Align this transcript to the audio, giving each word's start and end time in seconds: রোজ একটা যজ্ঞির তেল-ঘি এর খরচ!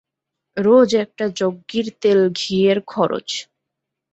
রোজ 0.57 0.89
একটা 1.03 1.25
যজ্ঞির 1.39 1.87
তেল-ঘি 2.01 2.55
এর 2.69 2.79
খরচ! 2.87 3.27